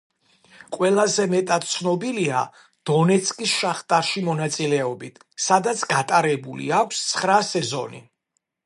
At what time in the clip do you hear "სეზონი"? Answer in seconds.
7.55-8.05